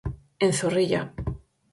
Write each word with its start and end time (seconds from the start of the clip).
En 0.45 0.51
Zorrilla. 0.59 1.01